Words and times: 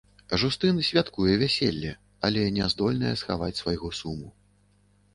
Жустын 0.43 0.79
святкуе 0.87 1.35
вяселле, 1.43 1.93
але 2.29 2.49
не 2.59 2.73
здольная 2.75 3.15
схаваць 3.23 3.55
свайго 3.63 3.97
суму. 4.03 4.37